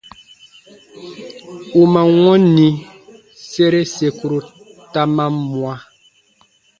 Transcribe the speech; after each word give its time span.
U 1.79 1.81
man 1.93 2.09
wɔnni, 2.21 2.69
sere 3.49 3.81
sekuru 3.95 4.39
ta 4.91 5.01
man 5.15 5.33
mwa. 5.51 5.73